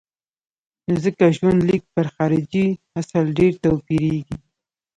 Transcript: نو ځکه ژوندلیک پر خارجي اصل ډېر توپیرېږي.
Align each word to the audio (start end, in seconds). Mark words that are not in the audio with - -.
نو 0.87 0.95
ځکه 1.05 1.23
ژوندلیک 1.35 1.83
پر 1.95 2.05
خارجي 2.15 2.67
اصل 2.99 3.25
ډېر 3.37 3.53
توپیرېږي. 3.63 4.35